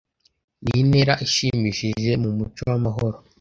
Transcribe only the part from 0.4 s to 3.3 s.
Ni intera ishimishije mu muco w’amahoro